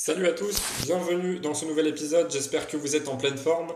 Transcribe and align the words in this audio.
Salut 0.00 0.28
à 0.28 0.32
tous, 0.32 0.62
bienvenue 0.84 1.40
dans 1.40 1.54
ce 1.54 1.64
nouvel 1.64 1.88
épisode, 1.88 2.30
j'espère 2.30 2.68
que 2.68 2.76
vous 2.76 2.94
êtes 2.94 3.08
en 3.08 3.16
pleine 3.16 3.36
forme. 3.36 3.72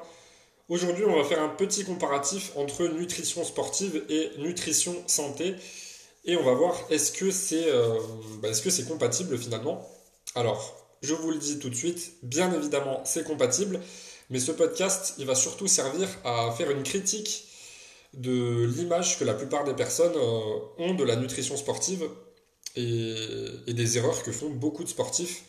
Aujourd'hui 0.69 1.05
on 1.05 1.17
va 1.17 1.25
faire 1.25 1.43
un 1.43 1.49
petit 1.49 1.83
comparatif 1.85 2.53
entre 2.55 2.87
nutrition 2.87 3.43
sportive 3.43 4.05
et 4.09 4.31
nutrition 4.39 4.95
santé 5.09 5.57
et 6.25 6.37
on 6.37 6.45
va 6.45 6.55
voir 6.55 6.79
est-ce 6.91 7.11
que 7.11 7.33
c'est 7.33 7.67
euh, 7.67 7.99
bah, 8.41 8.51
est-ce 8.51 8.63
que 8.63 8.71
c'est 8.71 8.87
compatible 8.87 9.37
finalement? 9.37 9.85
Alors, 10.37 10.87
je 11.03 11.13
vous 11.13 11.33
le 11.33 11.39
dis 11.39 11.59
tout 11.59 11.69
de 11.69 11.75
suite, 11.75 12.13
bien 12.23 12.55
évidemment 12.55 13.01
c'est 13.05 13.25
compatible, 13.25 13.81
mais 14.31 14.39
ce 14.39 14.53
podcast 14.53 15.15
il 15.19 15.27
va 15.27 15.35
surtout 15.35 15.67
servir 15.67 16.07
à 16.23 16.55
faire 16.57 16.71
une 16.71 16.85
critique 16.85 17.49
de 18.15 18.71
l'image 18.77 19.19
que 19.19 19.25
la 19.25 19.35
plupart 19.35 19.65
des 19.65 19.75
personnes 19.75 20.15
euh, 20.15 20.61
ont 20.79 20.95
de 20.95 21.03
la 21.03 21.17
nutrition 21.17 21.57
sportive 21.57 22.09
et, 22.77 23.49
des 23.67 23.99
erreurs 23.99 24.23
que 24.23 24.31
font 24.31 24.51
beaucoup 24.51 24.85
de 24.85 24.89
sportifs 24.89 25.43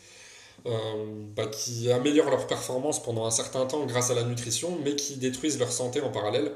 bah, 0.64 1.46
qui 1.46 1.90
améliorent 1.90 2.30
leur 2.30 2.46
performance 2.46 3.02
pendant 3.02 3.26
un 3.26 3.30
certain 3.30 3.66
temps 3.66 3.84
grâce 3.86 4.10
à 4.10 4.14
la 4.14 4.22
nutrition, 4.22 4.78
mais 4.84 4.96
qui 4.96 5.16
détruisent 5.16 5.58
leur 5.58 5.72
santé 5.72 6.00
en 6.00 6.10
parallèle. 6.10 6.52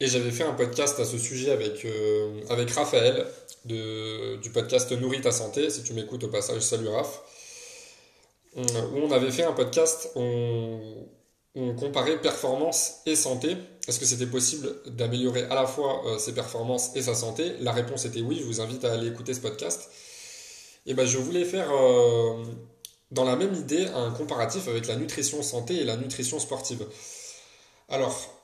Et 0.00 0.06
j'avais 0.06 0.30
fait 0.30 0.44
un 0.44 0.52
podcast 0.52 0.98
à 1.00 1.04
ce 1.04 1.18
sujet 1.18 1.50
avec, 1.50 1.84
euh, 1.84 2.40
avec 2.50 2.70
Raphaël 2.70 3.26
de, 3.64 4.36
du 4.36 4.50
podcast 4.50 4.92
Nourris 4.92 5.20
ta 5.20 5.32
santé. 5.32 5.70
Si 5.70 5.82
tu 5.82 5.94
m'écoutes 5.94 6.24
au 6.24 6.28
passage, 6.28 6.62
salut 6.62 6.88
Raph. 6.88 7.22
Où 8.56 8.98
on 8.98 9.10
avait 9.10 9.30
fait 9.30 9.44
un 9.44 9.52
podcast, 9.52 10.10
on, 10.14 11.06
on 11.54 11.74
comparait 11.74 12.20
performance 12.20 12.96
et 13.06 13.16
santé. 13.16 13.56
Est-ce 13.88 13.98
que 13.98 14.06
c'était 14.06 14.26
possible 14.26 14.68
d'améliorer 14.86 15.44
à 15.44 15.54
la 15.54 15.66
fois 15.66 16.02
euh, 16.06 16.18
ses 16.18 16.34
performances 16.34 16.94
et 16.96 17.02
sa 17.02 17.14
santé? 17.14 17.54
La 17.60 17.72
réponse 17.72 18.04
était 18.04 18.20
oui, 18.20 18.38
je 18.40 18.44
vous 18.44 18.60
invite 18.60 18.84
à 18.84 18.92
aller 18.92 19.08
écouter 19.08 19.34
ce 19.34 19.40
podcast. 19.40 19.88
Et 20.86 20.94
ben 20.94 21.06
je 21.06 21.18
voulais 21.18 21.44
faire 21.44 21.70
euh, 21.72 22.44
dans 23.10 23.24
la 23.24 23.36
même 23.36 23.54
idée 23.54 23.86
un 23.94 24.10
comparatif 24.10 24.68
avec 24.68 24.86
la 24.86 24.96
nutrition 24.96 25.42
santé 25.42 25.76
et 25.76 25.84
la 25.84 25.96
nutrition 25.96 26.38
sportive. 26.38 26.86
Alors, 27.88 28.34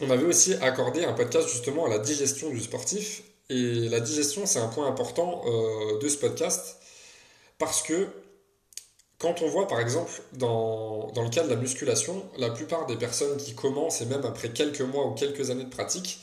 on 0.00 0.10
avait 0.10 0.24
aussi 0.24 0.54
accordé 0.54 1.04
un 1.04 1.12
podcast 1.12 1.48
justement 1.48 1.86
à 1.86 1.88
la 1.88 1.98
digestion 1.98 2.50
du 2.50 2.60
sportif. 2.60 3.22
Et 3.48 3.88
la 3.88 4.00
digestion, 4.00 4.46
c'est 4.46 4.60
un 4.60 4.68
point 4.68 4.86
important 4.86 5.42
euh, 5.46 5.98
de 5.98 6.08
ce 6.08 6.16
podcast 6.16 6.78
parce 7.58 7.82
que 7.82 8.08
quand 9.18 9.42
on 9.42 9.48
voit 9.48 9.68
par 9.68 9.80
exemple 9.80 10.22
dans, 10.32 11.10
dans, 11.12 11.22
le 11.22 11.28
cas 11.28 11.42
de 11.44 11.50
la 11.50 11.56
musculation, 11.56 12.24
la 12.38 12.50
plupart 12.50 12.86
des 12.86 12.96
personnes 12.96 13.36
qui 13.36 13.54
commencent, 13.54 14.00
et 14.00 14.06
même 14.06 14.24
après 14.24 14.50
quelques 14.50 14.80
mois 14.80 15.06
ou 15.06 15.12
quelques 15.12 15.50
années 15.50 15.64
de 15.64 15.70
pratique, 15.70 16.20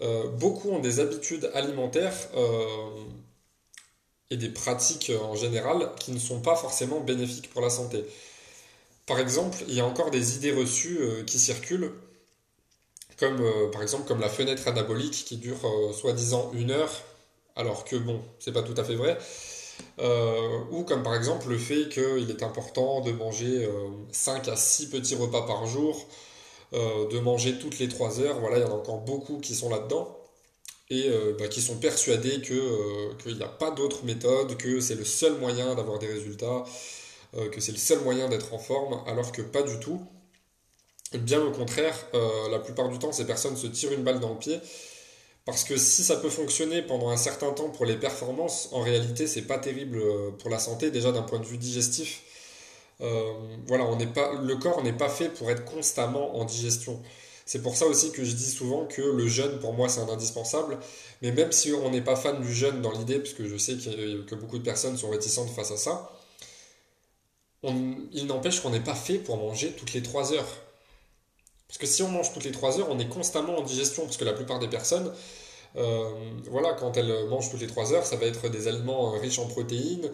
euh, 0.00 0.28
beaucoup 0.28 0.70
ont 0.70 0.78
des 0.78 1.00
habitudes 1.00 1.50
alimentaires 1.54 2.14
et 4.32 4.36
des 4.36 4.48
pratiques 4.48 5.12
en 5.22 5.34
général 5.36 5.90
qui 6.00 6.12
ne 6.12 6.18
sont 6.18 6.40
pas 6.40 6.56
forcément 6.56 7.00
bénéfiques 7.00 7.50
pour 7.50 7.62
la 7.62 7.70
santé. 7.70 8.04
Par 9.06 9.18
exemple, 9.18 9.58
il 9.68 9.74
y 9.74 9.80
a 9.80 9.86
encore 9.86 10.10
des 10.10 10.36
idées 10.36 10.52
reçues 10.52 10.98
euh, 11.00 11.22
qui 11.24 11.38
circulent, 11.38 11.92
comme 13.18 13.42
par 13.70 13.82
exemple 13.82 14.08
comme 14.08 14.20
la 14.20 14.28
fenêtre 14.28 14.66
anabolique 14.66 15.24
qui 15.26 15.36
dure 15.36 15.60
soi-disant 15.94 16.50
une 16.54 16.72
heure, 16.72 16.90
alors 17.56 17.84
que 17.84 17.96
bon, 17.96 18.20
c'est 18.40 18.52
pas 18.52 18.62
tout 18.62 18.74
à 18.76 18.84
fait 18.84 18.96
vrai. 18.96 19.18
Euh, 19.98 20.60
ou 20.70 20.84
comme 20.84 21.02
par 21.02 21.14
exemple 21.14 21.48
le 21.48 21.58
fait 21.58 21.88
qu'il 21.88 22.30
est 22.30 22.42
important 22.42 23.00
de 23.00 23.12
manger 23.12 23.68
5 24.12 24.48
euh, 24.48 24.52
à 24.52 24.56
6 24.56 24.90
petits 24.90 25.14
repas 25.14 25.42
par 25.46 25.66
jour, 25.66 26.06
euh, 26.74 27.08
de 27.08 27.18
manger 27.20 27.58
toutes 27.58 27.78
les 27.78 27.88
3 27.88 28.20
heures. 28.20 28.38
Voilà, 28.40 28.58
il 28.58 28.62
y 28.62 28.64
en 28.64 28.70
a 28.70 28.74
encore 28.74 29.00
beaucoup 29.00 29.38
qui 29.38 29.54
sont 29.54 29.70
là-dedans 29.70 30.18
et 30.92 31.10
bah, 31.38 31.48
qui 31.48 31.60
sont 31.60 31.76
persuadés 31.76 32.40
qu'il 32.42 33.36
n'y 33.36 33.42
a 33.42 33.48
pas 33.48 33.70
d'autre 33.70 34.04
méthode, 34.04 34.56
que 34.56 34.80
c'est 34.80 34.94
le 34.94 35.04
seul 35.04 35.34
moyen 35.38 35.74
d'avoir 35.74 35.98
des 35.98 36.06
résultats, 36.06 36.64
que 37.32 37.60
c'est 37.60 37.72
le 37.72 37.78
seul 37.78 38.00
moyen 38.00 38.28
d'être 38.28 38.52
en 38.54 38.58
forme, 38.58 39.02
alors 39.06 39.32
que 39.32 39.42
pas 39.42 39.62
du 39.62 39.78
tout. 39.80 40.00
Bien 41.14 41.42
au 41.42 41.50
contraire, 41.50 41.96
la 42.50 42.58
plupart 42.58 42.88
du 42.88 42.98
temps, 42.98 43.12
ces 43.12 43.26
personnes 43.26 43.56
se 43.56 43.66
tirent 43.66 43.92
une 43.92 44.02
balle 44.02 44.20
dans 44.20 44.30
le 44.30 44.38
pied 44.38 44.58
parce 45.44 45.64
que 45.64 45.76
si 45.76 46.04
ça 46.04 46.16
peut 46.16 46.30
fonctionner 46.30 46.82
pendant 46.82 47.10
un 47.10 47.16
certain 47.16 47.52
temps 47.52 47.70
pour 47.70 47.84
les 47.84 47.96
performances, 47.96 48.68
en 48.72 48.80
réalité, 48.80 49.26
c'est 49.26 49.42
pas 49.42 49.58
terrible 49.58 49.98
euh, 49.98 50.30
pour 50.38 50.50
la 50.50 50.58
santé, 50.58 50.90
déjà 50.90 51.10
d'un 51.10 51.22
point 51.22 51.40
de 51.40 51.44
vue 51.44 51.58
digestif. 51.58 52.22
Euh, 53.00 53.32
voilà, 53.66 53.84
on 53.84 53.98
pas, 54.12 54.34
le 54.40 54.56
corps 54.56 54.82
n'est 54.84 54.92
pas 54.92 55.08
fait 55.08 55.28
pour 55.30 55.50
être 55.50 55.64
constamment 55.64 56.36
en 56.36 56.44
digestion. 56.44 57.02
C'est 57.44 57.62
pour 57.62 57.76
ça 57.76 57.86
aussi 57.86 58.12
que 58.12 58.24
je 58.24 58.32
dis 58.32 58.50
souvent 58.50 58.86
que 58.86 59.02
le 59.02 59.26
jeûne, 59.26 59.58
pour 59.58 59.72
moi, 59.72 59.88
c'est 59.88 60.00
un 60.00 60.08
indispensable. 60.08 60.78
Mais 61.22 61.32
même 61.32 61.52
si 61.52 61.72
on 61.72 61.90
n'est 61.90 62.00
pas 62.00 62.16
fan 62.16 62.40
du 62.40 62.52
jeûne 62.52 62.82
dans 62.82 62.92
l'idée, 62.92 63.18
puisque 63.18 63.44
je 63.46 63.56
sais 63.56 63.74
que, 63.76 64.34
beaucoup 64.34 64.58
de 64.58 64.64
personnes 64.64 64.96
sont 64.96 65.10
réticentes 65.10 65.50
face 65.50 65.70
à 65.70 65.76
ça, 65.76 66.12
il 67.64 68.26
n'empêche 68.26 68.60
qu'on 68.60 68.70
n'est 68.70 68.80
pas 68.80 68.94
fait 68.94 69.18
pour 69.18 69.36
manger 69.36 69.72
toutes 69.72 69.92
les 69.92 70.02
3 70.02 70.32
heures. 70.32 70.48
Parce 71.68 71.78
que 71.78 71.86
si 71.86 72.02
on 72.02 72.08
mange 72.08 72.32
toutes 72.32 72.44
les 72.44 72.52
3 72.52 72.80
heures, 72.80 72.88
on 72.90 72.98
est 72.98 73.08
constamment 73.08 73.56
en 73.56 73.62
digestion, 73.62 74.04
parce 74.04 74.16
que 74.16 74.24
la 74.24 74.34
plupart 74.34 74.58
des 74.58 74.68
personnes, 74.68 75.12
euh, 75.76 76.10
voilà, 76.50 76.74
quand 76.74 76.96
elles 76.96 77.26
mangent 77.28 77.50
toutes 77.50 77.60
les 77.60 77.66
3 77.66 77.92
heures, 77.94 78.04
ça 78.04 78.16
va 78.16 78.26
être 78.26 78.48
des 78.48 78.68
aliments 78.68 79.14
euh, 79.14 79.18
riches 79.18 79.38
en 79.38 79.46
protéines, 79.46 80.10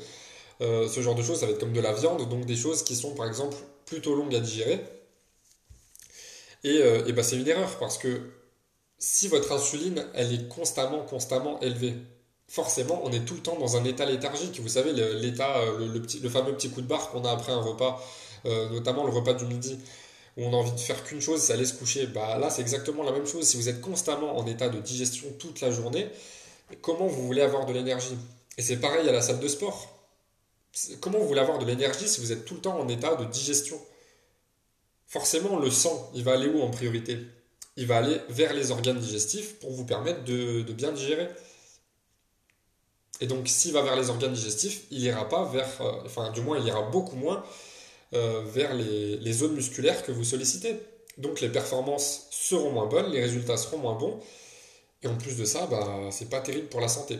euh, 0.61 0.89
ce 0.89 1.01
genre 1.01 1.15
de 1.15 1.23
choses, 1.23 1.41
ça 1.41 1.47
va 1.47 1.53
être 1.53 1.59
comme 1.59 1.73
de 1.73 1.81
la 1.81 1.93
viande, 1.93 2.29
donc 2.29 2.45
des 2.45 2.57
choses 2.57 2.83
qui 2.83 2.97
sont 2.97 3.15
par 3.15 3.27
exemple 3.27 3.57
plutôt 3.87 4.15
longues 4.15 4.35
à 4.35 4.41
digérer. 4.41 4.81
Et, 6.65 6.77
et 7.07 7.13
bah, 7.13 7.23
c'est 7.23 7.37
une 7.37 7.49
erreur, 7.49 7.79
parce 7.79 7.99
que 7.99 8.21
si 8.99 9.29
votre 9.29 9.53
insuline, 9.53 10.05
elle 10.15 10.33
est 10.33 10.49
constamment, 10.49 11.03
constamment 11.05 11.61
élevée, 11.61 11.95
forcément, 12.49 13.01
on 13.05 13.13
est 13.13 13.25
tout 13.25 13.35
le 13.35 13.41
temps 13.41 13.59
dans 13.59 13.77
un 13.77 13.85
état 13.85 14.07
léthargique. 14.07 14.61
Vous 14.61 14.69
savez, 14.69 14.93
l'état, 14.93 15.65
le, 15.79 15.87
le, 15.87 16.29
fameux 16.29 16.53
petit 16.55 16.71
coup 16.71 16.81
de 16.83 16.87
barre 16.87 17.11
qu'on 17.11 17.25
a 17.25 17.31
après 17.31 17.53
un 17.53 17.61
repas, 17.61 18.03
notamment 18.45 19.05
le 19.05 19.13
repas 19.13 19.35
du 19.35 19.45
midi 19.45 19.79
où 20.39 20.45
on 20.45 20.53
a 20.53 20.57
envie 20.57 20.73
de 20.73 20.79
faire 20.79 21.03
qu'une 21.05 21.21
chose, 21.21 21.41
c'est 21.41 21.53
aller 21.53 21.67
se 21.67 21.75
coucher. 21.75 22.07
Bah 22.07 22.39
là, 22.39 22.49
c'est 22.49 22.63
exactement 22.63 23.03
la 23.03 23.11
même 23.13 23.27
chose. 23.27 23.45
Si 23.45 23.57
vous 23.57 23.69
êtes 23.69 23.81
constamment 23.81 24.39
en 24.39 24.47
état 24.47 24.69
de 24.69 24.79
digestion 24.79 25.27
toute 25.39 25.61
la 25.61 25.71
journée, 25.73 26.09
comment 26.81 27.09
vous 27.09 27.27
voulez 27.27 27.43
avoir 27.43 27.67
de 27.67 27.73
l'énergie? 27.73 28.17
Et 28.57 28.63
c'est 28.63 28.77
pareil 28.77 29.09
à 29.09 29.13
la 29.13 29.21
salle 29.21 29.41
de 29.41 29.49
sport. 29.49 29.89
Comment 31.01 31.19
vous 31.19 31.27
voulez 31.27 31.41
avoir 31.41 31.59
de 31.59 31.67
l'énergie 31.67 32.09
si 32.09 32.21
vous 32.21 32.31
êtes 32.31 32.45
tout 32.45 32.55
le 32.55 32.61
temps 32.61 32.79
en 32.79 32.89
état 32.89 33.17
de 33.17 33.25
digestion? 33.25 33.81
Forcément, 35.09 35.59
le 35.59 35.71
sang, 35.71 36.11
il 36.15 36.23
va 36.23 36.35
aller 36.35 36.49
où 36.49 36.61
en 36.61 36.71
priorité? 36.71 37.19
Il 37.77 37.87
va 37.87 37.97
aller 37.97 38.21
vers 38.29 38.53
les 38.53 38.71
organes 38.71 38.99
digestifs 38.99 39.59
pour 39.59 39.73
vous 39.73 39.87
permettre 39.87 40.23
de, 40.25 40.63
bien 40.73 40.93
digérer. 40.93 41.29
Et 43.21 43.27
donc, 43.27 43.49
s'il 43.49 43.73
va 43.73 43.83
vers 43.83 43.97
les 43.97 44.11
organes 44.11 44.35
digestifs, 44.35 44.83
il 44.91 45.01
ira 45.01 45.29
pas 45.29 45.47
vers, 45.47 45.81
euh, 45.81 46.03
enfin, 46.05 46.31
du 46.31 46.43
moins, 46.43 46.59
il 46.59 46.67
ira 46.67 46.83
beaucoup 46.83 47.17
moins 47.17 47.43
euh, 48.15 48.43
vers 48.53 48.75
les, 48.75 49.33
zones 49.33 49.55
musculaires 49.55 50.05
que 50.05 50.13
vous 50.13 50.25
sollicitez. 50.25 50.79
Donc 51.17 51.41
les 51.41 51.49
performances 51.49 52.29
seront 52.31 52.71
moins 52.71 52.87
bonnes, 52.87 53.11
les 53.11 53.21
résultats 53.21 53.57
seront 53.57 53.79
moins 53.79 53.95
bons. 53.95 54.21
Et 55.03 55.09
en 55.09 55.17
plus 55.17 55.37
de 55.37 55.45
ça, 55.45 55.67
bah, 55.67 56.11
c'est 56.11 56.29
pas 56.29 56.41
terrible 56.41 56.69
pour 56.69 56.81
la 56.81 56.89
santé. 56.89 57.19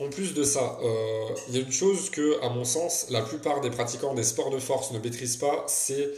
En 0.00 0.08
plus 0.08 0.34
de 0.34 0.42
ça, 0.42 0.78
euh, 0.82 1.28
il 1.48 1.54
y 1.54 1.58
a 1.58 1.60
une 1.60 1.72
chose 1.72 2.10
que, 2.10 2.42
à 2.42 2.48
mon 2.48 2.64
sens, 2.64 3.06
la 3.10 3.22
plupart 3.22 3.60
des 3.60 3.70
pratiquants 3.70 4.14
des 4.14 4.24
sports 4.24 4.50
de 4.50 4.58
force 4.58 4.90
ne 4.90 4.98
maîtrisent 4.98 5.36
pas, 5.36 5.64
c'est 5.68 6.10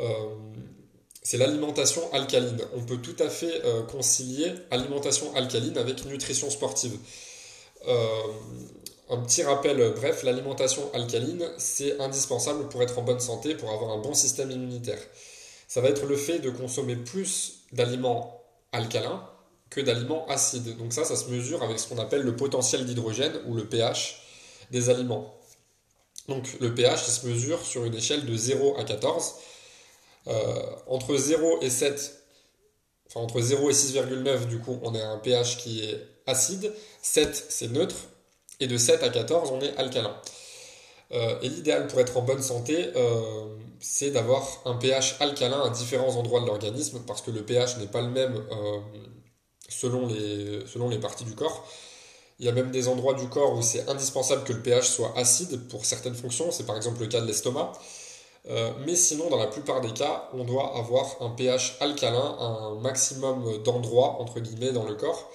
euh, 0.00 0.34
l'alimentation 1.32 2.02
alcaline. 2.12 2.60
On 2.74 2.82
peut 2.82 2.98
tout 2.98 3.16
à 3.20 3.28
fait 3.28 3.62
concilier 3.90 4.52
alimentation 4.70 5.32
alcaline 5.34 5.78
avec 5.78 6.04
nutrition 6.06 6.50
sportive. 6.50 6.98
Un 9.10 9.18
petit 9.18 9.42
rappel 9.42 9.80
euh, 9.80 9.90
bref, 9.90 10.22
l'alimentation 10.22 10.90
alcaline, 10.94 11.46
c'est 11.58 12.00
indispensable 12.00 12.68
pour 12.68 12.82
être 12.82 12.98
en 12.98 13.02
bonne 13.02 13.20
santé, 13.20 13.54
pour 13.54 13.70
avoir 13.70 13.90
un 13.90 13.98
bon 13.98 14.14
système 14.14 14.50
immunitaire. 14.50 14.98
Ça 15.68 15.80
va 15.82 15.88
être 15.88 16.06
le 16.06 16.16
fait 16.16 16.38
de 16.38 16.48
consommer 16.48 16.96
plus 16.96 17.64
d'aliments 17.72 18.42
alcalins 18.72 19.28
que 19.70 19.80
d'aliments 19.80 20.26
acides. 20.28 20.76
Donc 20.76 20.92
ça, 20.92 21.04
ça 21.04 21.16
se 21.16 21.30
mesure 21.30 21.62
avec 21.62 21.78
ce 21.78 21.88
qu'on 21.88 21.98
appelle 21.98 22.22
le 22.22 22.36
potentiel 22.36 22.84
d'hydrogène 22.84 23.40
ou 23.46 23.54
le 23.54 23.66
pH 23.66 24.22
des 24.70 24.90
aliments. 24.90 25.34
Donc 26.28 26.56
le 26.60 26.74
pH, 26.74 27.04
il 27.06 27.10
se 27.10 27.26
mesure 27.26 27.60
sur 27.64 27.84
une 27.84 27.94
échelle 27.94 28.24
de 28.24 28.36
0 28.36 28.78
à 28.78 28.84
14. 28.84 29.34
Euh, 30.26 30.62
entre 30.86 31.16
0 31.16 31.60
et 31.60 31.68
7, 31.68 32.24
enfin 33.08 33.20
entre 33.20 33.40
0 33.40 33.70
et 33.70 33.74
6,9, 33.74 34.46
du 34.46 34.58
coup, 34.58 34.78
on 34.82 34.94
a 34.94 35.04
un 35.04 35.18
pH 35.18 35.58
qui 35.58 35.84
est 35.84 36.00
acide. 36.26 36.72
7, 37.02 37.46
c'est 37.48 37.68
neutre. 37.68 37.96
Et 38.60 38.66
de 38.66 38.76
7 38.76 39.02
à 39.02 39.10
14, 39.10 39.50
on 39.50 39.60
est 39.60 39.76
alcalin. 39.76 40.16
Euh, 41.12 41.38
et 41.42 41.48
l'idéal 41.48 41.86
pour 41.88 42.00
être 42.00 42.16
en 42.16 42.22
bonne 42.22 42.42
santé, 42.42 42.90
euh, 42.96 43.46
c'est 43.80 44.10
d'avoir 44.10 44.62
un 44.64 44.76
pH 44.76 45.16
alcalin 45.20 45.60
à 45.62 45.70
différents 45.70 46.16
endroits 46.16 46.40
de 46.40 46.46
l'organisme, 46.46 47.02
parce 47.06 47.20
que 47.20 47.30
le 47.30 47.44
pH 47.44 47.76
n'est 47.78 47.86
pas 47.86 48.00
le 48.00 48.08
même 48.08 48.42
selon, 49.80 50.06
les, 50.06 50.66
selon 50.66 50.88
les 50.88 50.98
parties 50.98 51.24
du 51.24 51.34
corps. 51.34 51.66
Il 52.40 52.46
y 52.46 52.48
a 52.48 52.52
même 52.52 52.70
des 52.70 52.88
endroits 52.88 53.14
du 53.14 53.28
corps 53.28 53.54
où 53.54 53.62
c'est 53.62 53.88
indispensable 53.88 54.44
que 54.44 54.52
le 54.52 54.60
pH 54.62 54.88
soit 54.88 55.12
acide 55.16 55.68
pour 55.68 55.84
certaines 55.84 56.14
fonctions, 56.14 56.50
c'est 56.50 56.66
par 56.66 56.76
exemple 56.76 57.00
le 57.00 57.06
cas 57.06 57.20
de 57.20 57.26
l'estomac. 57.26 57.72
mais 58.84 58.96
sinon, 58.96 59.30
dans 59.30 59.38
la 59.38 59.46
plupart 59.46 59.80
des 59.80 59.92
cas, 59.92 60.28
on 60.34 60.44
doit 60.44 60.76
avoir 60.76 61.16
un 61.20 61.30
pH 61.30 61.76
alcalin, 61.80 62.36
un 62.40 62.74
maximum 62.80 63.62
d'endroits, 63.62 64.20
entre 64.20 64.40
guillemets, 64.40 64.72
dans 64.72 64.84
le 64.84 64.94
corps, 64.94 65.30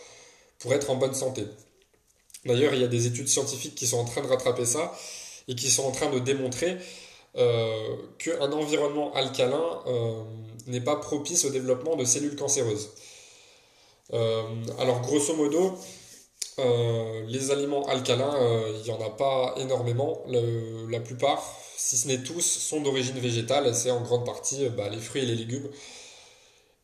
pour 0.59 0.74
être 0.74 0.89
en 0.89 0.95
bonne 0.95 1.13
santé. 1.13 1.45
D'ailleurs, 2.45 2.74
il 2.74 2.81
y 2.81 2.83
a 2.83 2.88
des 2.88 3.07
études 3.07 3.27
scientifiques 3.27 3.75
qui 3.75 3.88
sont 3.88 3.97
en 3.97 4.06
train 4.06 4.21
de 4.21 4.27
rattraper 4.27 4.65
ça 4.65 4.94
et 5.47 5.56
qui 5.56 5.69
sont 5.69 5.83
en 5.83 5.91
train 5.91 6.09
de 6.09 6.19
démontrer 6.19 6.77
euh, 7.38 7.95
qu'un 8.18 8.51
environnement 8.51 9.13
alcalin 9.13 9.81
euh, 9.88 10.24
n'est 10.68 10.81
pas 10.81 10.95
propice 10.95 11.45
au 11.45 11.50
développement 11.50 11.95
de 11.95 12.06
cellules 12.06 12.36
cancéreuses. 12.36 12.89
Euh, 14.13 14.44
alors, 14.79 15.01
grosso 15.01 15.35
modo, 15.35 15.77
les 17.27 17.51
aliments 17.51 17.85
alcalins, 17.88 18.35
il 18.75 18.83
n'y 18.83 18.91
en 18.91 19.01
a 19.01 19.09
pas 19.09 19.56
énormément. 19.57 20.23
la 20.89 21.00
plupart, 21.00 21.41
si 21.77 21.97
ce 21.97 22.07
n'est 22.07 22.23
tous, 22.23 22.41
sont 22.41 22.81
d'origine 22.81 23.17
végétale. 23.19 23.73
C'est 23.73 23.91
en 23.91 24.01
grande 24.01 24.25
partie 24.25 24.67
bah, 24.69 24.89
les 24.89 24.97
fruits 24.97 25.23
et 25.23 25.25
les 25.25 25.35
légumes. 25.35 25.69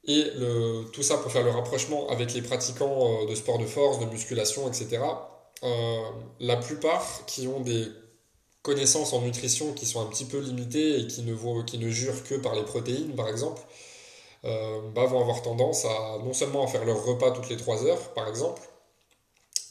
Et 0.08 0.24
tout 0.94 1.04
ça 1.04 1.18
pour 1.18 1.32
faire 1.32 1.44
le 1.44 1.52
rapprochement 1.52 2.08
avec 2.10 2.34
les 2.34 2.42
pratiquants 2.42 3.26
de 3.26 3.36
sport 3.36 3.58
de 3.60 3.66
force, 3.66 4.00
de 4.00 4.06
musculation, 4.06 4.68
etc. 4.70 5.00
la 6.40 6.56
plupart 6.58 7.26
qui 7.26 7.48
ont 7.48 7.60
des 7.60 7.88
connaissances 8.66 9.14
en 9.14 9.22
nutrition 9.22 9.74
qui 9.74 9.86
sont 9.86 10.02
un 10.02 10.08
petit 10.08 10.26
peu 10.26 10.40
limitées 10.40 11.00
et 11.00 11.08
qui 11.08 11.22
ne, 11.22 11.62
qui 11.62 11.78
ne 11.78 11.90
jurent 11.90 12.24
que 12.24 12.34
par 12.34 12.56
les 12.56 12.64
protéines, 12.64 13.16
par 13.16 13.30
exemple, 13.30 13.62
euh, 13.62 13.68
bah, 14.94 15.06
vont 15.06 15.22
avoir 15.22 15.42
tendance 15.42 15.86
à 15.86 16.18
non 16.24 16.34
seulement 16.34 16.66
à 16.66 16.68
faire 16.68 16.86
leur 16.86 17.04
repas 17.04 17.32
toutes 17.32 17.50
les 17.50 17.58
3 17.58 17.86
heures, 17.86 18.14
par 18.14 18.28
exemple, 18.28 18.62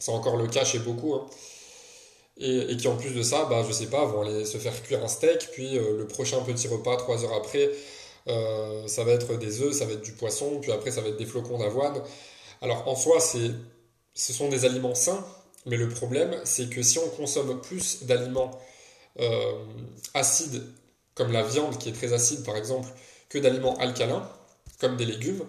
c'est 0.00 0.12
encore 0.12 0.36
le 0.36 0.46
cas 0.48 0.64
chez 0.64 0.80
beaucoup, 0.80 1.14
hein, 1.14 1.26
et, 2.36 2.76
qui 2.76 2.88
en 2.88 2.96
plus 2.96 3.14
de 3.14 3.22
ça, 3.22 3.44
bah, 3.44 3.64
je 3.66 3.72
sais 3.72 3.86
pas, 3.86 4.04
vont 4.04 4.22
aller 4.22 4.44
se 4.44 4.58
faire 4.58 4.82
cuire 4.82 5.02
un 5.04 5.08
steak, 5.08 5.48
puis 5.52 5.78
euh, 5.78 5.96
le 5.98 6.06
prochain 6.06 6.40
petit 6.40 6.68
repas, 6.68 6.96
3 6.96 7.24
heures 7.24 7.34
après, 7.34 7.70
euh, 8.28 8.86
ça 8.86 9.04
va 9.04 9.12
être 9.12 9.36
des 9.36 9.62
œufs, 9.62 9.72
ça 9.72 9.84
va 9.84 9.92
être 9.92 10.02
du 10.02 10.12
poisson, 10.12 10.58
puis 10.60 10.72
après 10.72 10.90
ça 10.90 11.00
va 11.00 11.08
être 11.08 11.16
des 11.16 11.26
flocons 11.26 11.58
d'avoine. 11.58 12.02
Alors 12.60 12.88
en 12.88 12.96
soi, 12.96 13.18
ce 13.20 14.32
sont 14.32 14.48
des 14.48 14.64
aliments 14.64 14.94
sains, 14.94 15.24
mais 15.66 15.76
le 15.76 15.88
problème, 15.88 16.40
c'est 16.44 16.68
que 16.68 16.82
si 16.82 16.98
on 16.98 17.08
consomme 17.10 17.60
plus 17.60 18.04
d'aliments 18.04 18.50
euh, 19.20 19.52
acides, 20.14 20.62
comme 21.14 21.32
la 21.32 21.42
viande 21.42 21.78
qui 21.78 21.90
est 21.90 21.92
très 21.92 22.12
acide 22.12 22.44
par 22.44 22.56
exemple, 22.56 22.88
que 23.28 23.38
d'aliments 23.38 23.76
alcalins, 23.78 24.28
comme 24.80 24.96
des 24.96 25.04
légumes, 25.04 25.44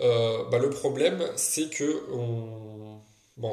euh, 0.00 0.44
bah, 0.50 0.58
le 0.58 0.70
problème 0.70 1.24
c'est 1.36 1.68
que 1.68 2.04
on, 2.12 3.00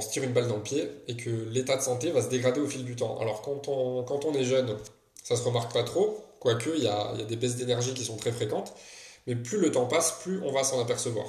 se 0.02 0.10
tire 0.12 0.24
une 0.24 0.34
balle 0.34 0.48
dans 0.48 0.58
le 0.58 0.64
pied 0.64 0.90
et 1.08 1.16
que 1.16 1.30
l'état 1.30 1.78
de 1.78 1.82
santé 1.82 2.12
va 2.12 2.22
se 2.22 2.28
dégrader 2.28 2.60
au 2.60 2.68
fil 2.68 2.84
du 2.84 2.96
temps. 2.96 3.18
Alors 3.20 3.42
quand 3.42 3.68
on, 3.68 4.04
quand 4.04 4.26
on 4.26 4.34
est 4.34 4.44
jeune, 4.44 4.78
ça 5.24 5.36
se 5.36 5.44
remarque 5.44 5.74
pas 5.74 5.84
trop, 5.84 6.24
quoique 6.40 6.70
il 6.76 6.84
y 6.84 6.88
a, 6.88 7.14
y 7.16 7.22
a 7.22 7.26
des 7.26 7.36
baisses 7.36 7.56
d'énergie 7.56 7.94
qui 7.94 8.04
sont 8.04 8.18
très 8.18 8.32
fréquentes, 8.32 8.74
mais 9.26 9.36
plus 9.36 9.58
le 9.58 9.72
temps 9.72 9.86
passe, 9.86 10.20
plus 10.22 10.42
on 10.44 10.52
va 10.52 10.64
s'en 10.64 10.80
apercevoir. 10.82 11.26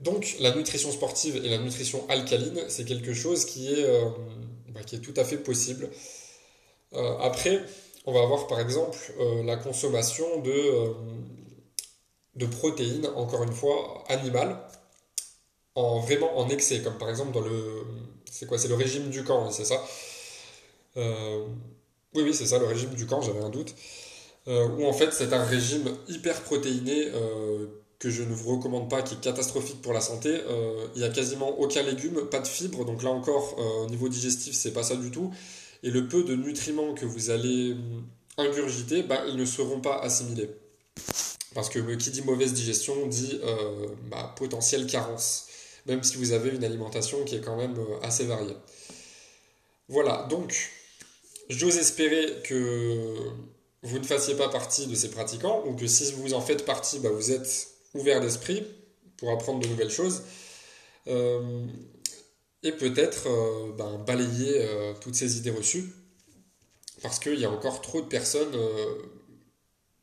Donc 0.00 0.36
la 0.40 0.54
nutrition 0.54 0.90
sportive 0.92 1.36
et 1.36 1.48
la 1.48 1.58
nutrition 1.58 2.04
alcaline, 2.08 2.60
c'est 2.68 2.84
quelque 2.84 3.12
chose 3.12 3.44
qui 3.44 3.72
est, 3.72 3.84
euh, 3.84 4.08
bah, 4.68 4.82
qui 4.84 4.96
est 4.96 5.00
tout 5.00 5.14
à 5.16 5.24
fait 5.24 5.38
possible. 5.38 5.90
Euh, 6.94 7.18
après, 7.18 7.60
on 8.06 8.12
va 8.12 8.22
avoir 8.22 8.46
par 8.46 8.60
exemple 8.60 8.98
la 9.44 9.56
consommation 9.56 10.40
de, 10.40 10.94
de 12.36 12.46
protéines, 12.46 13.06
encore 13.16 13.42
une 13.42 13.52
fois, 13.52 14.04
animales, 14.08 14.58
en, 15.74 16.00
vraiment 16.00 16.38
en 16.38 16.48
excès, 16.48 16.80
comme 16.82 16.98
par 16.98 17.08
exemple 17.10 17.32
dans 17.32 17.40
le... 17.40 17.84
C'est 18.30 18.46
quoi 18.46 18.58
C'est 18.58 18.68
le 18.68 18.74
régime 18.74 19.08
du 19.10 19.24
camp, 19.24 19.50
c'est 19.50 19.64
ça 19.64 19.82
Oui, 20.96 22.22
oui, 22.22 22.34
c'est 22.34 22.46
ça, 22.46 22.58
le 22.58 22.66
régime 22.66 22.90
du 22.90 23.06
camp, 23.06 23.20
j'avais 23.22 23.40
un 23.40 23.50
doute. 23.50 23.74
où 24.46 24.86
en 24.86 24.92
fait 24.92 25.12
c'est 25.12 25.32
un 25.32 25.44
régime 25.44 25.88
hyper 26.08 26.42
protéiné 26.42 27.10
que 27.98 28.10
je 28.10 28.22
ne 28.22 28.34
vous 28.34 28.56
recommande 28.56 28.90
pas, 28.90 29.02
qui 29.02 29.14
est 29.14 29.20
catastrophique 29.20 29.80
pour 29.80 29.92
la 29.92 30.00
santé. 30.00 30.28
Euh, 30.30 30.86
il 30.94 31.00
n'y 31.00 31.06
a 31.06 31.10
quasiment 31.10 31.58
aucun 31.58 31.82
légume, 31.82 32.26
pas 32.30 32.40
de 32.40 32.46
fibres, 32.46 32.84
donc 32.84 33.02
là 33.02 33.10
encore, 33.10 33.56
euh, 33.58 33.84
au 33.84 33.88
niveau 33.88 34.08
digestif, 34.08 34.54
c'est 34.54 34.72
pas 34.72 34.82
ça 34.82 34.96
du 34.96 35.10
tout. 35.10 35.32
Et 35.82 35.90
le 35.90 36.08
peu 36.08 36.22
de 36.22 36.34
nutriments 36.34 36.94
que 36.94 37.06
vous 37.06 37.30
allez 37.30 37.76
ingurgiter, 38.36 39.02
bah, 39.02 39.22
ils 39.28 39.36
ne 39.36 39.44
seront 39.44 39.80
pas 39.80 39.98
assimilés. 39.98 40.50
Parce 41.56 41.70
que 41.70 41.94
qui 41.94 42.10
dit 42.10 42.20
mauvaise 42.20 42.52
digestion 42.52 43.06
dit 43.06 43.40
euh, 43.42 43.88
bah, 44.10 44.34
potentielle 44.36 44.86
carence, 44.86 45.46
même 45.86 46.02
si 46.02 46.18
vous 46.18 46.32
avez 46.32 46.50
une 46.50 46.62
alimentation 46.62 47.24
qui 47.24 47.36
est 47.36 47.40
quand 47.40 47.56
même 47.56 47.74
assez 48.02 48.26
variée. 48.26 48.56
Voilà, 49.88 50.26
donc 50.28 50.70
j'ose 51.48 51.78
espérer 51.78 52.42
que 52.44 53.14
vous 53.82 53.98
ne 53.98 54.04
fassiez 54.04 54.34
pas 54.34 54.50
partie 54.50 54.86
de 54.86 54.94
ces 54.94 55.10
pratiquants, 55.10 55.64
ou 55.66 55.74
que 55.74 55.86
si 55.86 56.12
vous 56.12 56.34
en 56.34 56.42
faites 56.42 56.66
partie, 56.66 56.98
bah, 56.98 57.08
vous 57.08 57.32
êtes 57.32 57.68
ouvert 57.94 58.20
d'esprit 58.20 58.62
pour 59.16 59.30
apprendre 59.30 59.60
de 59.60 59.68
nouvelles 59.68 59.90
choses. 59.90 60.24
Euh, 61.06 61.66
et 62.62 62.72
peut-être 62.72 63.28
euh, 63.28 63.72
ben, 63.78 63.96
balayer 64.06 64.58
euh, 64.58 64.92
toutes 65.00 65.14
ces 65.14 65.38
idées 65.38 65.52
reçues. 65.52 65.90
Parce 67.00 67.18
qu'il 67.18 67.40
y 67.40 67.46
a 67.46 67.50
encore 67.50 67.80
trop 67.80 68.02
de 68.02 68.06
personnes 68.06 68.54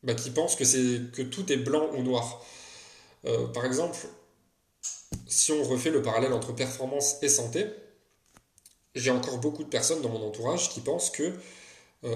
ben, 0.04 0.16
qui 0.16 0.32
pensent 0.32 0.56
que, 0.56 0.98
que 1.12 1.22
tout 1.22 1.52
est 1.52 1.58
blanc 1.58 1.90
ou 1.96 2.04
noir. 2.04 2.46
par 3.54 3.66
exemple, 3.66 3.98
si 5.28 5.52
on 5.52 5.64
refait 5.64 5.92
le 5.92 6.02
parallèle 6.02 6.34
entre 6.34 6.54
performance 6.54 7.18
et 7.22 7.30
santé, 7.30 7.66
j'ai 8.96 9.12
encore 9.12 9.38
beaucoup 9.40 9.64
de 9.64 9.70
personnes 9.70 10.02
dans 10.02 10.10
mon 10.10 10.28
entourage 10.28 10.70
qui 10.70 10.82
pensent 10.82 11.10
que 11.10 11.34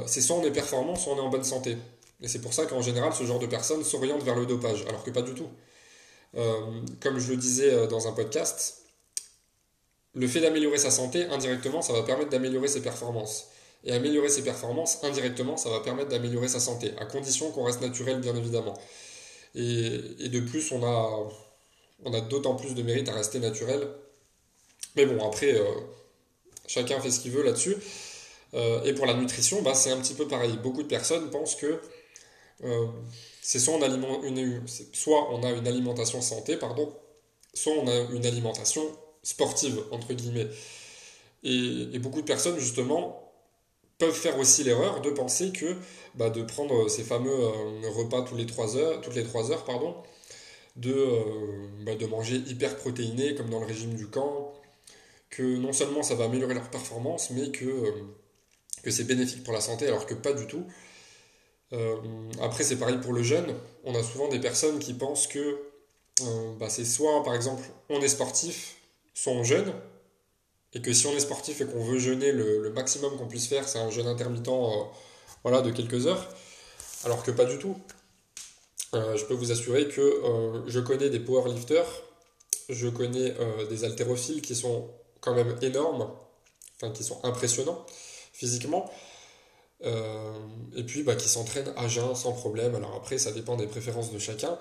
c'est 0.05 0.21
soit 0.21 0.35
on 0.35 0.43
est 0.43 0.51
performant, 0.51 0.95
soit 0.95 1.13
on 1.13 1.17
est 1.17 1.21
en 1.21 1.29
bonne 1.29 1.45
santé. 1.45 1.77
Et 2.21 2.27
c'est 2.27 2.41
pour 2.41 2.53
ça 2.53 2.65
qu'en 2.65 2.81
général, 2.81 3.13
ce 3.13 3.23
genre 3.23 3.39
de 3.39 3.45
personnes 3.45 3.83
s'orientent 3.83 4.23
vers 4.23 4.35
le 4.35 4.45
dopage, 4.45 4.83
alors 4.87 5.03
que 5.03 5.11
pas 5.11 5.21
du 5.21 5.33
tout. 5.33 5.49
Euh, 6.35 6.81
comme 6.99 7.19
je 7.19 7.31
le 7.31 7.37
disais 7.37 7.73
euh, 7.73 7.87
dans 7.87 8.07
un 8.07 8.11
podcast, 8.11 8.83
le 10.13 10.27
fait 10.27 10.41
d'améliorer 10.41 10.77
sa 10.77 10.91
santé, 10.91 11.25
indirectement, 11.25 11.81
ça 11.81 11.93
va 11.93 12.03
permettre 12.03 12.29
d'améliorer 12.29 12.67
ses 12.67 12.81
performances. 12.81 13.47
Et 13.83 13.91
améliorer 13.91 14.29
ses 14.29 14.43
performances, 14.43 15.03
indirectement, 15.03 15.55
ça 15.55 15.69
va 15.69 15.79
permettre 15.79 16.09
d'améliorer 16.09 16.47
sa 16.47 16.59
santé, 16.59 16.91
à 16.99 17.05
condition 17.05 17.51
qu'on 17.51 17.63
reste 17.63 17.81
naturel, 17.81 18.19
bien 18.19 18.35
évidemment. 18.35 18.77
Et, 19.55 20.29
de 20.29 20.39
plus, 20.41 20.71
on 20.71 20.83
a, 20.83 21.29
on 22.03 22.13
a 22.13 22.21
d'autant 22.21 22.55
plus 22.55 22.75
de 22.75 22.83
mérite 22.83 23.07
à 23.09 23.13
rester 23.13 23.39
naturel. 23.39 23.87
Mais 24.95 25.05
bon, 25.05 25.25
après, 25.25 25.53
euh, 25.53 25.63
chacun 26.67 26.99
fait 26.99 27.11
ce 27.11 27.19
qu'il 27.19 27.31
veut 27.31 27.43
là-dessus. 27.43 27.77
et 28.85 28.93
pour 28.93 29.05
la 29.05 29.13
nutrition, 29.13 29.61
bah, 29.61 29.73
c'est 29.73 29.91
un 29.91 29.97
petit 30.01 30.15
peu 30.15 30.27
pareil. 30.27 30.57
Beaucoup 30.63 30.83
de 30.83 30.87
personnes 30.87 31.29
pensent 31.29 31.55
que 31.55 31.79
c'est 33.41 33.59
soit 33.59 33.79
soit 34.93 35.29
on 35.31 35.43
a 35.43 35.51
une 35.51 35.67
alimentation 35.67 36.21
santé, 36.21 36.57
pardon, 36.57 36.93
soit 37.53 37.73
on 37.73 37.87
a 37.87 38.11
une 38.11 38.25
alimentation 38.25 38.83
sportive, 39.23 39.83
entre 39.91 40.13
guillemets. 40.13 40.47
Et, 41.43 41.99
beaucoup 41.99 42.21
de 42.21 42.25
personnes, 42.25 42.59
justement, 42.59 43.26
peuvent 43.97 44.13
faire 44.13 44.37
aussi 44.37 44.63
l'erreur 44.63 45.01
de 45.01 45.09
penser 45.09 45.51
que 45.51 45.75
bah, 46.15 46.29
de 46.29 46.43
prendre 46.43 46.87
ces 46.89 47.03
fameux 47.03 47.31
euh, 47.31 47.89
repas 47.89 48.21
tous 48.23 48.35
les 48.35 48.45
3 48.45 48.77
heures, 48.77 49.01
toutes 49.01 49.15
les 49.15 49.23
3 49.23 49.51
heures, 49.51 49.65
pardon, 49.65 49.95
de, 50.75 50.93
euh, 50.93 51.67
bah, 51.85 51.95
de 51.95 52.05
manger 52.05 52.37
hyper 52.37 52.75
protéiné 52.77 53.35
comme 53.35 53.49
dans 53.49 53.59
le 53.59 53.65
régime 53.65 53.95
du 53.95 54.07
camp, 54.07 54.53
que 55.29 55.43
non 55.43 55.73
seulement 55.73 56.03
ça 56.03 56.15
va 56.15 56.25
améliorer 56.25 56.53
leur 56.53 56.69
performance, 56.69 57.31
mais 57.31 57.51
que, 57.51 57.65
euh, 57.65 57.91
c'est 58.89 59.03
bénéfique 59.05 59.43
pour 59.43 59.53
la 59.53 59.61
santé, 59.61 59.87
alors 59.87 60.05
que 60.05 60.13
pas 60.13 60.31
du 60.33 60.47
tout. 60.47 60.65
Après, 62.41 62.63
c'est 62.63 62.77
pareil 62.77 62.99
pour 63.01 63.11
le 63.11 63.21
jeûne. 63.21 63.53
On 63.83 63.93
a 63.95 64.01
souvent 64.01 64.29
des 64.29 64.39
personnes 64.39 64.79
qui 64.79 64.93
pensent 64.93 65.27
que 65.27 65.59
bah, 66.57 66.69
c'est 66.69 66.85
soit, 66.85 67.21
par 67.23 67.35
exemple, 67.35 67.63
on 67.89 67.99
est 67.99 68.07
sportif, 68.07 68.77
soit 69.13 69.33
on 69.33 69.43
jeûne, 69.43 69.73
et 70.73 70.81
que 70.81 70.93
si 70.93 71.07
on 71.07 71.13
est 71.13 71.19
sportif 71.19 71.61
et 71.61 71.65
qu'on 71.65 71.83
veut 71.83 71.99
jeûner, 71.99 72.31
le, 72.31 72.71
maximum 72.71 73.17
qu'on 73.17 73.27
puisse 73.27 73.47
faire, 73.47 73.67
c'est 73.67 73.79
un 73.79 73.89
jeûne 73.89 74.07
intermittent 74.07 74.47
euh, 74.47 74.83
voilà, 75.43 75.61
de 75.61 75.71
quelques 75.71 76.07
heures, 76.07 76.27
alors 77.03 77.23
que 77.23 77.31
pas 77.31 77.45
du 77.45 77.57
tout. 77.57 77.77
je 78.93 79.23
peux 79.25 79.33
vous 79.33 79.51
assurer 79.51 79.87
que 79.87 80.63
je 80.67 80.79
connais 80.79 81.09
des 81.09 81.19
powerlifters, 81.19 81.87
je 82.69 82.87
connais 82.87 83.33
des 83.69 83.83
haltérophiles 83.83 84.41
qui 84.41 84.55
sont 84.55 84.89
quand 85.21 85.33
même 85.33 85.55
énormes, 85.61 86.09
enfin 86.75 86.91
qui 86.91 87.03
sont 87.03 87.19
impressionnants 87.23 87.85
physiquement, 88.33 88.91
euh, 89.83 90.33
et 90.75 90.83
puis 90.83 91.03
bah, 91.03 91.15
qui 91.15 91.27
s'entraînent 91.27 91.73
à 91.75 91.87
jeun 91.87 92.15
sans 92.15 92.33
problème. 92.33 92.75
Alors 92.75 92.95
après, 92.95 93.17
ça 93.17 93.31
dépend 93.31 93.55
des 93.55 93.67
préférences 93.67 94.11
de 94.11 94.19
chacun, 94.19 94.57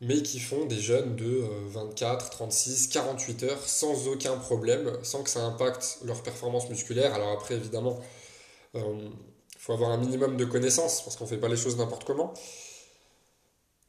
mais 0.00 0.22
qui 0.22 0.40
font 0.40 0.66
des 0.66 0.80
jeûnes 0.80 1.16
de 1.16 1.44
24, 1.68 2.30
36, 2.30 2.88
48 2.88 3.42
heures 3.44 3.60
sans 3.68 4.08
aucun 4.08 4.36
problème, 4.36 4.92
sans 5.02 5.22
que 5.22 5.30
ça 5.30 5.44
impacte 5.44 5.98
leur 6.04 6.22
performance 6.22 6.68
musculaire. 6.68 7.14
Alors 7.14 7.32
après, 7.32 7.54
évidemment, 7.54 7.98
il 8.74 8.80
euh, 8.80 9.08
faut 9.58 9.72
avoir 9.72 9.90
un 9.90 9.98
minimum 9.98 10.36
de 10.36 10.44
connaissances 10.44 11.02
parce 11.02 11.16
qu'on 11.16 11.24
ne 11.24 11.30
fait 11.30 11.38
pas 11.38 11.48
les 11.48 11.56
choses 11.56 11.76
n'importe 11.76 12.04
comment. 12.04 12.34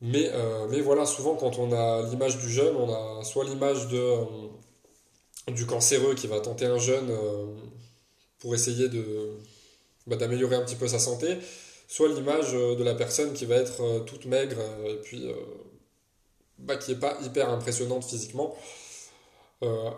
Mais, 0.02 0.30
euh, 0.34 0.68
mais 0.70 0.82
voilà, 0.82 1.06
souvent 1.06 1.36
quand 1.36 1.58
on 1.58 1.72
a 1.72 2.04
l'image 2.10 2.38
du 2.38 2.50
jeûne, 2.50 2.76
on 2.76 2.94
a 2.94 3.24
soit 3.24 3.46
l'image 3.46 3.88
de, 3.88 4.18
du 5.52 5.66
cancéreux 5.66 6.16
qui 6.16 6.28
va 6.28 6.40
tenter 6.40 6.66
un 6.66 6.78
jeûne 6.78 7.12
pour 8.40 8.54
essayer 8.54 8.90
bah, 10.08 10.18
d'améliorer 10.18 10.56
un 10.56 10.62
petit 10.62 10.76
peu 10.76 10.88
sa 10.88 11.00
santé, 11.00 11.40
soit 11.88 12.10
l'image 12.10 12.54
euh, 12.54 12.76
de 12.76 12.84
la 12.84 12.94
personne 12.94 13.34
qui 13.34 13.46
va 13.46 13.56
être 13.56 13.82
euh, 13.82 14.00
toute 14.02 14.26
maigre 14.26 14.58
euh, 14.60 14.94
et 14.94 14.98
puis 15.02 15.28
bah, 16.60 16.78
qui 16.78 16.92
n'est 16.92 17.00
pas 17.00 17.18
hyper 17.24 17.50
impressionnante 17.50 18.06
physiquement. 18.06 18.56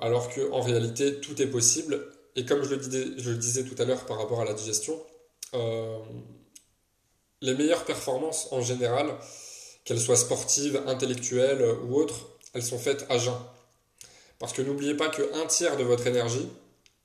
alors 0.01 0.29
qu'en 0.33 0.61
réalité, 0.61 1.19
tout 1.19 1.41
est 1.41 1.47
possible. 1.47 2.11
Et 2.35 2.45
comme 2.45 2.63
je 2.63 2.75
le 2.75 2.81
je 3.17 3.29
le 3.31 3.37
disais 3.37 3.63
tout 3.63 3.75
à 3.81 3.85
l'heure 3.85 4.05
par 4.05 4.17
rapport 4.17 4.41
à 4.41 4.45
la 4.45 4.53
digestion, 4.53 4.99
les 7.41 7.53
meilleures 7.53 7.85
performances 7.85 8.47
en 8.51 8.61
général, 8.61 9.15
qu'elles 9.83 9.99
soient 9.99 10.17
sportives, 10.17 10.81
intellectuelles 10.85 11.63
ou 11.85 11.95
autres, 11.95 12.27
elles 12.53 12.63
sont 12.63 12.77
faites 12.79 13.05
à 13.09 13.17
jeun. 13.17 13.37
Parce 14.39 14.53
que 14.53 14.61
n'oubliez 14.61 14.95
pas 14.95 15.09
qu'un 15.09 15.45
tiers 15.47 15.77
de 15.77 15.83
votre 15.83 16.05
énergie 16.07 16.47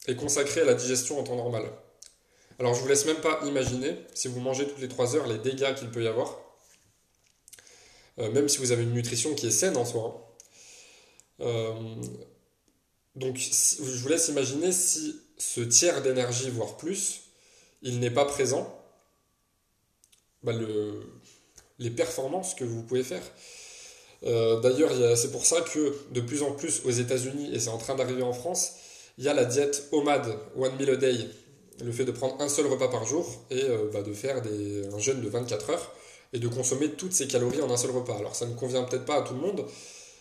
est 0.07 0.17
consacré 0.17 0.63
à 0.63 0.65
la 0.65 0.75
digestion 0.75 1.19
en 1.19 1.23
temps 1.23 1.37
normal. 1.37 1.65
Alors 2.59 2.75
je 2.75 2.81
vous 2.81 2.89
laisse 2.89 3.07
même 3.07 3.21
pas 3.21 3.41
imaginer, 3.45 3.97
si 4.15 4.29
vous 4.29 4.41
mangez 4.41 4.67
toutes 4.67 4.81
les 4.81 4.89
3 4.89 5.17
heures, 5.17 5.27
les 5.27 5.39
dégâts 5.39 5.75
qu'il 5.75 5.91
peut 5.91 6.03
y 6.03 6.09
avoir. 6.09 6.39
Euh, 8.19 8.31
même 8.31 8.49
si 8.49 8.59
vous 8.59 8.73
avez 8.73 8.83
une 8.83 8.93
nutrition 8.93 9.35
qui 9.35 9.47
est 9.47 9.53
saine 9.53 9.77
en 9.77 9.85
soi. 9.85 10.37
Hein. 11.41 11.45
Euh, 11.45 11.73
donc 13.17 13.37
je 13.37 13.83
vous 13.83 14.09
laisse 14.09 14.29
imaginer 14.29 14.73
si 14.73 15.21
ce 15.39 15.61
tiers 15.61 16.03
d'énergie, 16.03 16.51
voire 16.51 16.77
plus, 16.77 17.23
il 17.83 18.01
n'est 18.01 18.11
pas 18.11 18.25
présent, 18.25 18.79
bah, 20.43 20.53
les 21.79 21.91
performances 21.91 22.55
que 22.55 22.65
vous 22.65 22.83
pouvez 22.83 23.03
faire. 23.03 23.23
Euh, 24.25 24.61
d'ailleurs, 24.61 25.17
c'est 25.17 25.33
pour 25.33 25.45
ça 25.45 25.61
que 25.63 25.97
de 26.13 26.21
plus 26.21 26.43
en 26.43 26.53
plus 26.53 26.83
aux 26.85 26.91
États-Unis, 26.91 27.53
et 27.53 27.59
c'est 27.59 27.71
en 27.71 27.79
train 27.79 27.97
d'arriver 27.97 28.23
en 28.23 28.33
France, 28.33 28.75
il 29.19 29.25
y 29.25 29.29
a 29.29 29.35
la 29.35 29.45
diète 29.45 29.89
OMAD, 29.93 30.39
One 30.57 30.77
Meal 30.77 30.91
a 30.91 30.97
Day, 30.97 31.29
le 31.83 31.93
fait 31.93 32.05
de 32.05 32.13
prendre 32.13 32.41
un 32.41 32.49
seul 32.49 32.67
repas 32.67 32.89
par 32.89 33.05
jour 33.05 33.27
et 33.51 33.63
bah, 33.93 34.03
de 34.03 34.13
faire 34.15 34.41
des, 34.43 34.87
un 34.87 34.99
jeûne 34.99 35.21
de 35.21 35.29
24 35.29 35.71
heures 35.71 35.93
et 36.33 36.39
de 36.39 36.49
consommer 36.49 36.91
toutes 36.91 37.13
ces 37.13 37.27
calories 37.27 37.61
en 37.63 37.71
un 37.71 37.77
seul 37.77 37.91
repas. 37.91 38.17
Alors 38.17 38.35
ça 38.35 38.47
ne 38.47 38.55
convient 38.55 38.83
peut-être 38.85 39.05
pas 39.05 39.17
à 39.17 39.23
tout 39.23 39.35
le 39.35 39.41
monde, 39.41 39.65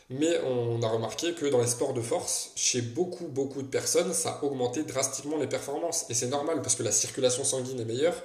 mais 0.09 0.39
on 0.45 0.81
a 0.81 0.89
remarqué 0.89 1.33
que 1.33 1.45
dans 1.45 1.61
les 1.61 1.67
sports 1.67 1.93
de 1.93 2.01
force, 2.01 2.51
chez 2.55 2.81
beaucoup, 2.81 3.27
beaucoup 3.27 3.61
de 3.61 3.67
personnes, 3.67 4.13
ça 4.13 4.31
a 4.31 4.43
augmenté 4.43 4.83
drastiquement 4.83 5.37
les 5.37 5.47
performances. 5.47 6.05
Et 6.09 6.13
c'est 6.13 6.27
normal 6.27 6.61
parce 6.61 6.75
que 6.75 6.83
la 6.83 6.91
circulation 6.91 7.45
sanguine 7.45 7.79
est 7.79 7.85
meilleure, 7.85 8.15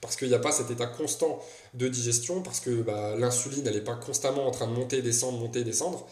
parce 0.00 0.16
qu'il 0.16 0.28
n'y 0.28 0.34
a 0.34 0.38
pas 0.38 0.52
cet 0.52 0.70
état 0.70 0.86
constant 0.86 1.38
de 1.74 1.86
digestion, 1.88 2.42
parce 2.42 2.60
que 2.60 2.70
bah, 2.82 3.14
l'insuline, 3.18 3.66
elle 3.66 3.74
n'est 3.74 3.82
pas 3.82 3.94
constamment 3.94 4.46
en 4.46 4.50
train 4.50 4.66
de 4.66 4.72
monter, 4.72 5.02
descendre, 5.02 5.38
monter, 5.38 5.64
descendre. 5.64 6.06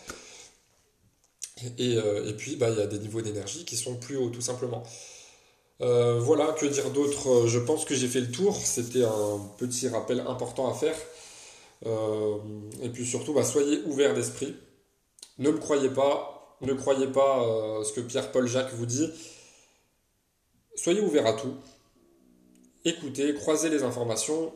Et, 1.78 1.96
euh, 1.96 2.30
puis, 2.36 2.56
bah, 2.56 2.68
il 2.70 2.78
y 2.78 2.82
a 2.82 2.86
des 2.86 2.98
niveaux 2.98 3.22
d'énergie 3.22 3.64
qui 3.64 3.76
sont 3.76 3.94
plus 3.96 4.16
hauts, 4.16 4.30
tout 4.30 4.40
simplement. 4.40 4.82
Euh, 5.80 6.18
voilà, 6.20 6.52
que 6.52 6.66
dire 6.66 6.90
d'autre? 6.90 7.46
Je 7.46 7.58
pense 7.58 7.84
que 7.84 7.94
j'ai 7.94 8.08
fait 8.08 8.20
le 8.20 8.30
tour. 8.30 8.54
C'était 8.56 9.04
un 9.04 9.40
petit 9.58 9.88
rappel 9.88 10.20
important 10.26 10.70
à 10.70 10.74
faire. 10.74 10.96
Euh, 11.86 12.38
et 12.82 12.88
puis 12.88 13.04
surtout, 13.04 13.32
bah, 13.32 13.44
soyez 13.44 13.82
ouverts 13.86 14.14
d'esprit. 14.14 14.54
Ne 15.38 15.50
me 15.50 15.58
croyez 15.58 15.90
pas. 15.90 16.56
Ne 16.60 16.74
croyez 16.74 17.08
pas 17.08 17.82
ce 17.84 17.92
que 17.92 18.00
Pierre-Paul 18.00 18.46
Jacques 18.46 18.72
vous 18.74 18.86
dit. 18.86 19.10
Soyez 20.76 21.00
ouverts 21.00 21.26
à 21.26 21.32
tout 21.32 21.54
écoutez, 22.84 23.34
croisez 23.34 23.68
les 23.68 23.82
informations 23.82 24.52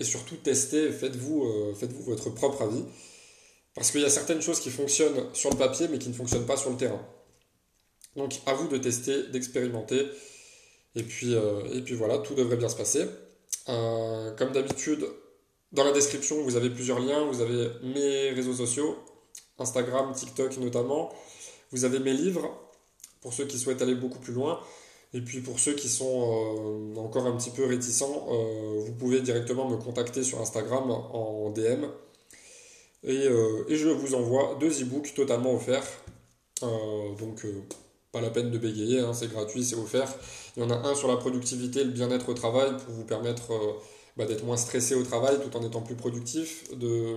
et 0.00 0.04
surtout 0.04 0.36
testez, 0.36 0.92
faites-vous 0.92 1.44
euh, 1.44 1.74
faites-vous 1.74 2.02
votre 2.04 2.30
propre 2.30 2.62
avis. 2.62 2.84
Parce 3.74 3.90
qu'il 3.90 4.00
y 4.00 4.04
a 4.04 4.10
certaines 4.10 4.42
choses 4.42 4.60
qui 4.60 4.70
fonctionnent 4.70 5.34
sur 5.34 5.50
le 5.50 5.56
papier 5.56 5.88
mais 5.88 5.98
qui 5.98 6.08
ne 6.08 6.14
fonctionnent 6.14 6.46
pas 6.46 6.56
sur 6.56 6.70
le 6.70 6.76
terrain. 6.76 7.04
Donc 8.16 8.32
à 8.46 8.54
vous 8.54 8.68
de 8.68 8.78
tester, 8.78 9.24
d'expérimenter. 9.28 10.06
Et 10.94 11.02
puis, 11.02 11.34
euh, 11.34 11.62
et 11.74 11.82
puis 11.82 11.94
voilà, 11.94 12.18
tout 12.18 12.34
devrait 12.34 12.56
bien 12.56 12.68
se 12.68 12.76
passer. 12.76 13.06
Euh, 13.68 14.34
comme 14.36 14.52
d'habitude, 14.52 15.06
dans 15.72 15.84
la 15.84 15.92
description, 15.92 16.42
vous 16.42 16.56
avez 16.56 16.70
plusieurs 16.70 17.00
liens. 17.00 17.24
Vous 17.26 17.40
avez 17.40 17.70
mes 17.82 18.30
réseaux 18.30 18.54
sociaux, 18.54 18.96
Instagram, 19.58 20.12
TikTok 20.12 20.56
notamment. 20.58 21.12
Vous 21.72 21.84
avez 21.84 21.98
mes 21.98 22.14
livres, 22.14 22.58
pour 23.20 23.32
ceux 23.32 23.44
qui 23.44 23.58
souhaitent 23.58 23.82
aller 23.82 23.94
beaucoup 23.94 24.18
plus 24.18 24.32
loin. 24.32 24.60
Et 25.14 25.20
puis 25.20 25.40
pour 25.40 25.58
ceux 25.58 25.72
qui 25.72 25.88
sont 25.88 26.94
euh, 26.96 27.00
encore 27.00 27.26
un 27.26 27.36
petit 27.36 27.50
peu 27.50 27.64
réticents, 27.64 28.26
euh, 28.30 28.80
vous 28.80 28.92
pouvez 28.92 29.20
directement 29.20 29.68
me 29.68 29.76
contacter 29.76 30.22
sur 30.22 30.40
Instagram 30.40 30.90
en 30.90 31.50
DM. 31.50 31.86
Euh, 33.06 33.64
et, 33.68 33.76
je 33.76 33.88
vous 33.88 34.14
envoie 34.14 34.56
deux 34.60 34.82
e-books 34.82 35.14
totalement 35.14 35.54
offerts. 35.54 35.86
donc 36.60 37.46
pas 38.12 38.20
la 38.20 38.30
peine 38.30 38.50
de 38.50 38.58
bégayer, 38.58 39.00
hein, 39.00 39.12
c'est 39.12 39.30
gratuit, 39.30 39.64
c'est 39.64 39.76
offert. 39.76 40.12
Il 40.56 40.62
y 40.62 40.66
en 40.66 40.70
a 40.70 40.76
un 40.76 40.94
sur 40.94 41.08
la 41.08 41.16
productivité 41.16 41.80
et 41.80 41.84
le 41.84 41.90
bien-être 41.90 42.28
au 42.28 42.34
travail 42.34 42.76
pour 42.84 42.94
vous 42.94 43.04
permettre 43.04 43.52
bah, 44.18 44.26
d'être 44.26 44.44
moins 44.44 44.58
stressé 44.58 44.94
au 44.94 45.02
travail 45.02 45.38
tout 45.40 45.56
en 45.56 45.64
étant 45.64 45.80
plus 45.80 45.94
productif, 45.94 46.68
de 46.76 47.16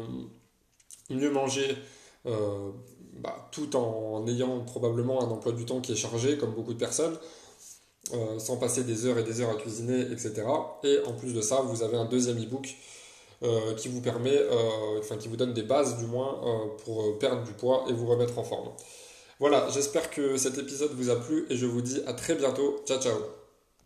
mieux 1.09 1.31
manger 1.31 1.75
bah, 2.23 3.49
tout 3.51 3.75
en 3.75 4.25
ayant 4.27 4.61
probablement 4.61 5.21
un 5.21 5.29
emploi 5.29 5.51
du 5.51 5.65
temps 5.65 5.81
qui 5.81 5.91
est 5.91 5.95
chargé 5.97 6.37
comme 6.37 6.53
beaucoup 6.53 6.73
de 6.73 6.79
personnes. 6.79 7.17
Euh, 8.13 8.39
sans 8.39 8.57
passer 8.57 8.83
des 8.83 9.05
heures 9.05 9.17
et 9.19 9.23
des 9.23 9.41
heures 9.41 9.51
à 9.51 9.55
cuisiner, 9.55 10.01
etc. 10.01 10.43
Et 10.83 10.99
en 11.05 11.13
plus 11.13 11.33
de 11.33 11.41
ça, 11.41 11.61
vous 11.61 11.83
avez 11.83 11.95
un 11.95 12.05
deuxième 12.05 12.37
e-book 12.43 12.75
euh, 13.43 13.73
qui 13.75 13.87
vous 13.87 14.01
permet, 14.01 14.35
euh, 14.35 14.99
enfin 14.99 15.17
qui 15.17 15.27
vous 15.27 15.37
donne 15.37 15.53
des 15.53 15.63
bases 15.63 15.97
du 15.97 16.05
moins 16.07 16.41
pour 16.83 17.17
perdre 17.19 17.43
du 17.43 17.53
poids 17.53 17.85
et 17.87 17.93
vous 17.93 18.07
remettre 18.07 18.37
en 18.37 18.43
forme. 18.43 18.69
Voilà, 19.39 19.67
j'espère 19.69 20.09
que 20.09 20.35
cet 20.35 20.57
épisode 20.57 20.91
vous 20.93 21.09
a 21.09 21.15
plu 21.15 21.45
et 21.49 21.55
je 21.55 21.65
vous 21.65 21.81
dis 21.81 22.01
à 22.05 22.13
très 22.13 22.35
bientôt. 22.35 22.81
Ciao 22.85 22.99
ciao 22.99 23.40